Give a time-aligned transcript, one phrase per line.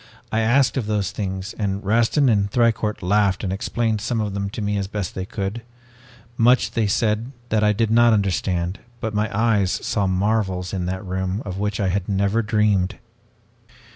[0.31, 4.49] I asked of those things and Rastin and Thicourt laughed and explained some of them
[4.49, 5.61] to me as best they could.
[6.37, 11.05] Much they said that I did not understand but my eyes saw marvels in that
[11.05, 12.97] room of which I had never dreamed.